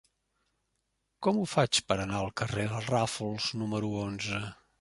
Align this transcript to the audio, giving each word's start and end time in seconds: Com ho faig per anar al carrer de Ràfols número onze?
Com 1.27 1.41
ho 1.41 1.43
faig 1.51 1.81
per 1.91 1.97
anar 2.05 2.23
al 2.23 2.31
carrer 2.43 2.67
de 2.75 2.83
Ràfols 2.89 3.55
número 3.63 3.97
onze? 4.09 4.43